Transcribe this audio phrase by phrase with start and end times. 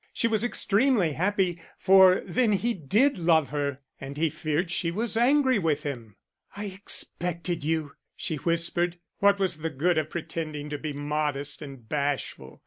[0.13, 5.15] She was extremely happy, for then he did love her; and he feared she was
[5.15, 6.15] angry with him.
[6.57, 8.97] "I expected you," she whispered.
[9.19, 12.59] What was the good of pretending to be modest and bashful?